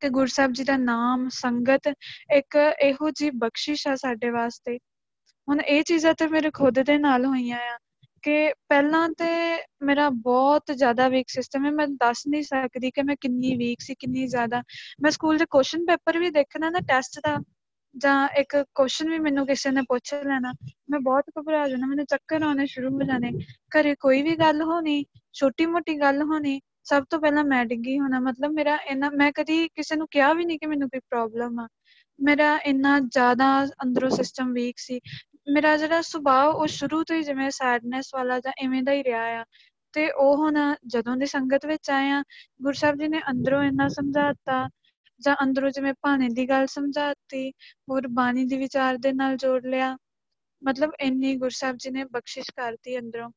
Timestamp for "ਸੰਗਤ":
1.28-1.92, 41.26-41.66